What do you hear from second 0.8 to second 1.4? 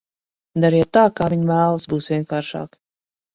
tā, kā